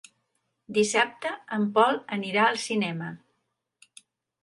Dissabte 0.77 1.35
en 1.59 1.69
Pol 1.77 2.01
anirà 2.19 2.49
al 2.49 2.61
cinema. 2.67 3.15